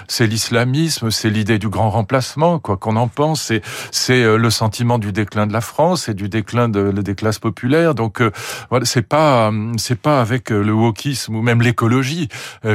c'est 0.08 0.28
l'islamisme, 0.28 1.12
c'est 1.12 1.30
l'idée 1.30 1.60
du 1.60 1.70
grand 1.70 1.90
remplacement, 1.90 2.60
quoi 2.60 2.78
qu'on 2.78 2.96
en 2.96 3.08
pense. 3.08 3.44
C'est 3.44 3.62
c'est 3.92 4.38
le 4.38 4.50
sentiment 4.50 5.00
du 5.00 5.12
déclin 5.12 5.48
de 5.48 5.54
la 5.54 5.62
France 5.62 6.10
et 6.10 6.14
du 6.14 6.30
déclin 6.30 6.70
de, 6.70 6.92
des 6.92 7.16
classes 7.16 7.40
populaires. 7.40 7.96
Donc 7.96 8.22
voilà, 8.70 8.86
c'est 8.86 9.02
pas 9.08 9.52
c'est 9.78 10.00
pas 10.00 10.22
avec 10.22 10.50
le 10.50 10.74
wokisme 10.74 11.36
ou 11.36 11.42
même 11.42 11.62
l'écologie 11.62 12.30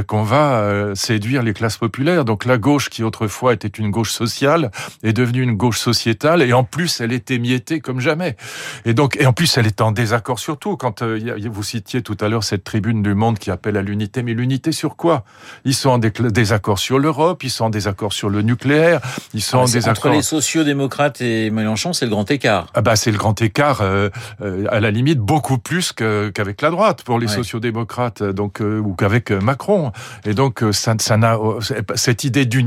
qu'on 0.07 0.23
va 0.23 0.93
séduire 0.95 1.43
les 1.43 1.53
classes 1.53 1.77
populaires. 1.77 2.25
Donc 2.25 2.45
la 2.45 2.59
gauche 2.59 2.72
qui 2.79 3.03
autrefois 3.03 3.53
était 3.53 3.69
une 3.69 3.91
gauche 3.91 4.13
sociale 4.13 4.71
est 5.03 5.13
devenue 5.13 5.43
une 5.43 5.57
gauche 5.57 5.79
sociétale 5.79 6.43
et 6.43 6.53
en 6.53 6.65
plus 6.65 7.01
elle 7.01 7.13
est 7.13 7.31
émiettée 7.31 7.81
comme 7.81 8.01
jamais. 8.01 8.37
Et 8.85 8.95
donc 8.95 9.17
et 9.21 9.27
en 9.27 9.33
plus 9.33 9.57
elle 9.57 9.67
est 9.67 9.81
en 9.81 9.93
désaccord 9.93 10.39
sur 10.39 10.59
tout. 10.59 10.77
Quand 10.77 11.03
euh, 11.03 11.37
vous 11.51 11.63
citiez 11.63 12.03
tout 12.03 12.17
à 12.21 12.29
l'heure 12.29 12.45
cette 12.45 12.65
tribune 12.65 13.03
du 13.03 13.15
Monde 13.15 13.39
qui 13.39 13.51
appelle 13.51 13.77
à 13.77 13.83
l'unité, 13.83 14.23
mais 14.23 14.35
l'unité 14.35 14.73
sur 14.73 14.97
quoi? 14.97 15.25
Ils 15.65 15.75
sont 15.75 15.91
en 15.91 15.99
désaccord 15.99 16.79
sur 16.79 16.99
l'Europe, 16.99 17.45
ils 17.45 17.51
sont 17.51 17.67
en 17.67 17.71
désaccord 17.71 18.13
sur 18.13 18.29
le 18.29 18.43
nucléaire, 18.43 19.01
ils 19.35 19.43
sont 19.43 19.59
ah, 19.59 19.63
en 19.63 19.67
désaccord 19.67 20.07
entre 20.07 20.17
les 20.17 20.23
sociaux-démocrates 20.23 21.21
et 21.21 21.51
Mélenchon, 21.51 21.93
c'est 21.93 22.07
le 22.07 22.11
grand 22.11 22.31
écart. 22.31 22.67
Ah 22.75 22.83
bah 22.83 22.97
c'est 22.97 23.11
le 23.11 23.19
grand 23.19 23.41
écart 23.43 23.81
euh, 23.83 24.09
euh, 24.41 24.65
à 24.71 24.81
la 24.81 24.91
limite 24.91 25.19
beaucoup 25.19 25.59
plus 25.59 25.93
qu'avec 25.93 26.63
la 26.63 26.71
droite 26.71 27.03
pour 27.03 27.19
les 27.19 27.27
ouais. 27.27 27.35
sociaux-démocrates 27.35 28.23
donc 28.23 28.61
ou 28.61 28.95
qu'avec 28.95 29.31
Macron. 29.31 29.93
Et 30.25 30.35
donc 30.35 30.65
ça 30.73 30.95
ça 30.99 31.17
n'a 31.17 31.37
cette 31.95 32.25
idée 32.25 32.47
d'unité 32.47 32.62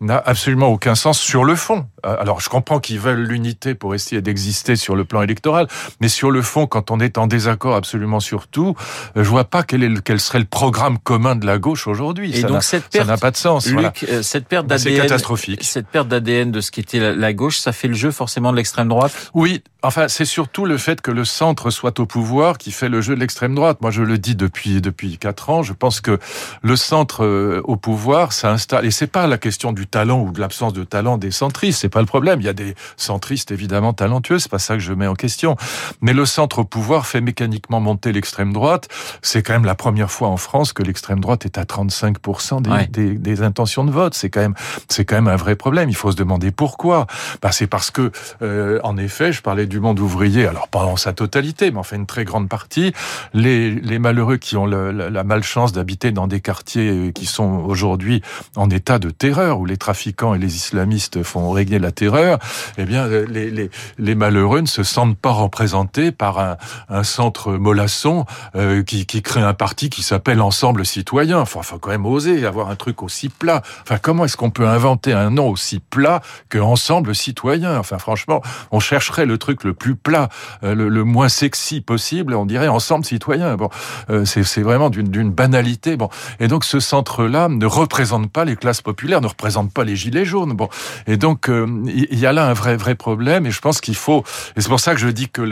n'a 0.00 0.22
absolument 0.24 0.68
aucun 0.68 0.94
sens 0.94 1.18
sur 1.18 1.44
le 1.44 1.54
fond. 1.54 1.86
Alors, 2.02 2.40
je 2.40 2.48
comprends 2.48 2.78
qu'ils 2.78 3.00
veulent 3.00 3.24
l'unité 3.24 3.74
pour 3.74 3.94
essayer 3.94 4.22
d'exister 4.22 4.76
sur 4.76 4.94
le 4.94 5.04
plan 5.04 5.22
électoral, 5.22 5.66
mais 6.00 6.08
sur 6.08 6.30
le 6.30 6.42
fond, 6.42 6.66
quand 6.66 6.90
on 6.90 7.00
est 7.00 7.18
en 7.18 7.26
désaccord 7.26 7.74
absolument 7.74 8.20
sur 8.20 8.46
tout, 8.46 8.76
je 9.16 9.22
vois 9.22 9.44
pas 9.44 9.62
quel, 9.62 9.82
est 9.82 9.88
le, 9.88 10.00
quel 10.00 10.20
serait 10.20 10.38
le 10.38 10.44
programme 10.44 10.98
commun 10.98 11.36
de 11.36 11.46
la 11.46 11.58
gauche 11.58 11.86
aujourd'hui. 11.86 12.32
Et 12.32 12.42
ça 12.42 12.46
donc, 12.46 12.62
cette 12.62 12.88
perte, 12.88 13.06
ça 13.06 13.12
n'a 13.12 13.18
pas 13.18 13.30
de 13.30 13.36
sens. 13.36 13.66
Luc, 13.66 14.04
voilà. 14.06 14.22
cette 14.22 14.46
perte 14.46 14.66
d'ADN, 14.66 14.84
c'est 14.84 15.00
catastrophique. 15.02 15.64
Cette 15.64 15.88
perte 15.88 16.08
d'ADN 16.08 16.52
de 16.52 16.60
ce 16.60 16.70
qui 16.70 16.80
était 16.80 17.14
la 17.14 17.32
gauche, 17.32 17.58
ça 17.58 17.72
fait 17.72 17.88
le 17.88 17.94
jeu 17.94 18.10
forcément 18.10 18.52
de 18.52 18.56
l'extrême 18.56 18.88
droite? 18.88 19.30
Oui, 19.34 19.62
enfin, 19.86 20.08
c'est 20.08 20.24
surtout 20.24 20.64
le 20.64 20.78
fait 20.78 21.00
que 21.00 21.10
le 21.10 21.24
centre 21.24 21.70
soit 21.70 22.00
au 22.00 22.06
pouvoir 22.06 22.58
qui 22.58 22.72
fait 22.72 22.88
le 22.88 23.00
jeu 23.00 23.14
de 23.14 23.20
l'extrême 23.20 23.54
droite. 23.54 23.78
Moi, 23.80 23.90
je 23.90 24.02
le 24.02 24.18
dis 24.18 24.34
depuis 24.34 24.80
depuis 24.80 25.18
quatre 25.18 25.50
ans. 25.50 25.62
Je 25.62 25.72
pense 25.72 26.00
que 26.00 26.18
le 26.62 26.76
centre 26.76 27.24
euh, 27.24 27.60
au 27.64 27.76
pouvoir, 27.76 28.32
ça 28.32 28.50
installe. 28.50 28.84
Et 28.86 28.90
c'est 28.90 29.06
pas 29.06 29.26
la 29.26 29.38
question 29.38 29.72
du 29.72 29.86
talent 29.86 30.20
ou 30.20 30.32
de 30.32 30.40
l'absence 30.40 30.72
de 30.72 30.84
talent 30.84 31.18
des 31.18 31.30
centristes. 31.30 31.80
C'est 31.80 31.88
pas 31.88 32.00
le 32.00 32.06
problème. 32.06 32.40
Il 32.40 32.44
y 32.44 32.48
a 32.48 32.52
des 32.52 32.74
centristes 32.96 33.50
évidemment 33.50 33.92
talentueux. 33.92 34.38
C'est 34.38 34.50
pas 34.50 34.58
ça 34.58 34.74
que 34.74 34.80
je 34.80 34.92
mets 34.92 35.06
en 35.06 35.14
question. 35.14 35.56
Mais 36.00 36.12
le 36.12 36.26
centre 36.26 36.60
au 36.60 36.64
pouvoir 36.64 37.06
fait 37.06 37.20
mécaniquement 37.20 37.80
monter 37.80 38.12
l'extrême 38.12 38.52
droite. 38.52 38.88
C'est 39.22 39.42
quand 39.42 39.52
même 39.52 39.64
la 39.64 39.74
première 39.74 40.10
fois 40.10 40.28
en 40.28 40.36
France 40.36 40.72
que 40.72 40.82
l'extrême 40.82 41.20
droite 41.20 41.44
est 41.44 41.58
à 41.58 41.64
35% 41.64 42.62
des, 42.62 42.70
ouais. 42.70 42.86
des, 42.88 43.14
des, 43.14 43.42
intentions 43.42 43.84
de 43.84 43.90
vote. 43.90 44.14
C'est 44.14 44.30
quand 44.30 44.40
même, 44.40 44.54
c'est 44.88 45.04
quand 45.04 45.16
même 45.16 45.28
un 45.28 45.36
vrai 45.36 45.56
problème. 45.56 45.88
Il 45.90 45.96
faut 45.96 46.10
se 46.10 46.16
demander 46.16 46.50
pourquoi. 46.50 47.06
Bah, 47.42 47.52
c'est 47.52 47.66
parce 47.66 47.90
que, 47.90 48.10
euh, 48.42 48.80
en 48.82 48.96
effet, 48.96 49.32
je 49.32 49.42
parlais 49.42 49.66
du 49.66 49.75
monde 49.80 50.00
ouvrier. 50.00 50.46
Alors 50.46 50.68
pas 50.68 50.84
en 50.84 50.96
sa 50.96 51.12
totalité, 51.12 51.70
mais 51.70 51.78
en 51.78 51.82
fait 51.82 51.96
une 51.96 52.06
très 52.06 52.24
grande 52.24 52.48
partie. 52.48 52.92
Les, 53.34 53.98
malheureux 53.98 54.36
qui 54.36 54.56
ont 54.56 54.66
la, 54.66 54.92
la 54.92 55.24
malchance 55.24 55.72
d'habiter 55.72 56.12
dans 56.12 56.26
des 56.26 56.40
quartiers 56.40 57.12
qui 57.14 57.26
sont 57.26 57.64
aujourd'hui 57.66 58.22
en 58.56 58.70
état 58.70 58.98
de 58.98 59.10
terreur, 59.10 59.58
où 59.58 59.66
les 59.66 59.76
trafiquants 59.76 60.34
et 60.34 60.38
les 60.38 60.56
islamistes 60.56 61.22
font 61.22 61.50
régner 61.50 61.78
la 61.78 61.92
terreur, 61.92 62.38
eh 62.78 62.84
bien, 62.84 63.06
les, 63.08 64.14
malheureux 64.14 64.60
ne 64.60 64.66
se 64.66 64.82
sentent 64.82 65.18
pas 65.18 65.32
représentés 65.32 66.12
par 66.12 66.38
un, 66.38 66.56
un 66.88 67.04
centre 67.04 67.52
mollasson 67.52 68.24
euh, 68.54 68.82
qui, 68.82 69.06
qui 69.06 69.22
crée 69.22 69.42
un 69.42 69.54
parti 69.54 69.90
qui 69.90 70.02
s'appelle 70.02 70.40
Ensemble 70.40 70.86
Citoyen. 70.86 71.38
Enfin, 71.40 71.62
faut 71.62 71.78
quand 71.78 71.90
même 71.90 72.06
oser 72.06 72.46
avoir 72.46 72.70
un 72.70 72.76
truc 72.76 73.02
aussi 73.02 73.28
plat. 73.28 73.62
Enfin, 73.82 73.98
comment 74.00 74.24
est-ce 74.24 74.36
qu'on 74.36 74.50
peut 74.50 74.66
inventer 74.66 75.12
un 75.12 75.30
nom 75.30 75.48
aussi 75.48 75.80
plat 75.80 76.22
que 76.48 76.58
Ensemble 76.58 77.14
Citoyen 77.14 77.78
Enfin, 77.78 77.98
franchement, 77.98 78.42
on 78.70 78.80
chercherait 78.80 79.26
le 79.26 79.38
truc 79.38 79.55
le 79.64 79.74
plus 79.74 79.96
plat, 79.96 80.28
euh, 80.64 80.74
le, 80.74 81.04
moins 81.04 81.28
sexy 81.28 81.80
possible, 81.80 82.34
on 82.34 82.46
dirait 82.46 82.68
Ensemble 82.68 83.04
Citoyen. 83.04 83.56
Bon, 83.56 83.70
euh, 84.10 84.24
c'est 84.24 84.62
vraiment 84.62 84.90
d'une 84.90 85.30
banalité. 85.30 85.96
Bon, 85.96 86.08
et 86.40 86.48
donc 86.48 86.64
ce 86.64 86.80
centre-là 86.80 87.48
ne 87.48 87.66
représente 87.66 88.30
pas 88.30 88.44
les 88.44 88.56
classes 88.56 88.82
populaires, 88.82 89.20
ne 89.20 89.26
représente 89.26 89.72
pas 89.72 89.84
les 89.84 89.96
gilets 89.96 90.24
jaunes. 90.24 90.52
Bon, 90.52 90.68
et 91.06 91.16
donc 91.16 91.48
euh, 91.48 91.66
il 91.86 92.18
y 92.18 92.26
a 92.26 92.32
là 92.32 92.46
un 92.46 92.52
vrai 92.52 92.76
vrai 92.76 92.94
problème. 92.94 93.46
Et 93.46 93.50
je 93.50 93.60
pense 93.60 93.80
qu'il 93.80 93.96
faut. 93.96 94.24
Et 94.56 94.60
c'est 94.60 94.68
pour 94.68 94.80
ça 94.80 94.94
que 94.94 95.00
je 95.00 95.08
dis 95.08 95.28
que 95.28 95.42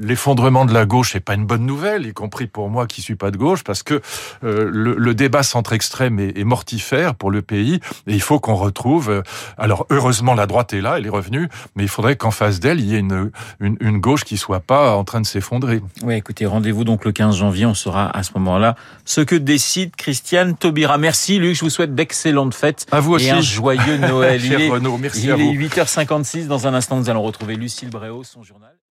l'effondrement 0.00 0.64
de 0.64 0.74
la 0.74 0.86
gauche 0.86 1.14
n'est 1.14 1.20
pas 1.20 1.34
une 1.34 1.46
bonne 1.46 1.66
nouvelle, 1.66 2.06
y 2.06 2.12
compris 2.12 2.46
pour 2.46 2.68
moi 2.68 2.86
qui 2.86 3.02
suis 3.02 3.16
pas 3.16 3.30
de 3.30 3.36
gauche, 3.36 3.64
parce 3.64 3.82
que 3.82 4.00
le, 4.42 5.10
débat 5.14 5.42
centre-extrême 5.42 6.18
est, 6.20 6.38
est, 6.38 6.44
mortifère 6.44 7.14
pour 7.14 7.30
le 7.30 7.42
pays. 7.42 7.80
Et 8.06 8.14
il 8.14 8.22
faut 8.22 8.38
qu'on 8.40 8.54
retrouve. 8.54 9.22
Alors 9.58 9.86
heureusement 9.90 10.34
la 10.34 10.46
droite 10.46 10.72
est 10.72 10.80
là, 10.80 10.98
elle 10.98 11.06
est 11.06 11.10
revenue, 11.10 11.48
mais 11.74 11.82
il 11.82 11.88
faudrait 11.88 12.16
qu'en 12.16 12.30
face 12.30 12.60
d'elle 12.60 12.80
il 12.80 12.86
y 12.86 12.94
ait 12.94 13.00
une, 13.00 13.30
une, 13.60 13.76
une 13.80 13.98
gauche 13.98 14.24
qui 14.24 14.36
soit 14.36 14.60
pas 14.60 14.96
en 14.96 15.04
train 15.04 15.20
de 15.20 15.26
s'effondrer. 15.26 15.80
Oui, 16.02 16.14
écoutez, 16.14 16.46
rendez-vous 16.46 16.84
donc 16.84 17.04
le 17.04 17.12
15 17.12 17.36
janvier. 17.36 17.66
On 17.66 17.74
saura 17.74 18.16
à 18.16 18.22
ce 18.22 18.32
moment-là 18.36 18.74
ce 19.04 19.20
que 19.20 19.36
décide 19.36 19.94
Christiane 19.96 20.56
Taubira. 20.56 20.98
Merci 20.98 21.38
Luc, 21.38 21.54
je 21.56 21.60
vous 21.60 21.70
souhaite 21.70 21.94
d'excellentes 21.94 22.54
fêtes. 22.54 22.86
À 22.90 23.00
vous 23.00 23.12
aussi. 23.12 23.26
Et 23.26 23.30
un 23.30 23.40
joyeux 23.40 23.96
Noël. 23.98 24.40
Cher 24.40 24.72
Renaud, 24.72 24.98
merci 24.98 25.24
il 25.24 25.30
à 25.32 25.36
vous. 25.36 25.42
est 25.42 25.54
8h56. 25.54 26.46
Dans 26.46 26.66
un 26.66 26.74
instant, 26.74 26.96
nous 26.96 27.10
allons 27.10 27.22
retrouver 27.22 27.56
Lucille 27.56 27.90
Bréau, 27.90 28.24
son 28.24 28.42
journal. 28.42 28.80